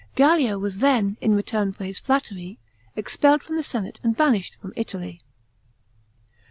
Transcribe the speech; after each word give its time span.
Gallic 0.15 0.57
was 0.59 0.79
then, 0.79 1.15
in 1.21 1.35
return 1.35 1.73
for 1.73 1.83
his 1.83 1.99
flattery, 1.99 2.57
expelled 2.95 3.43
from 3.43 3.55
the 3.55 3.61
senate 3.61 3.99
and 4.01 4.17
banished 4.17 4.55
from 4.55 4.73
Italy. 4.75 5.21